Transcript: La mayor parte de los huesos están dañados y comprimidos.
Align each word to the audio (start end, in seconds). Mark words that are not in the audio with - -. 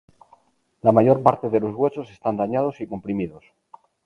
La 0.81 0.91
mayor 0.91 1.21
parte 1.21 1.47
de 1.51 1.59
los 1.59 1.75
huesos 1.75 2.09
están 2.09 2.35
dañados 2.35 2.81
y 2.81 2.87
comprimidos. 2.87 3.43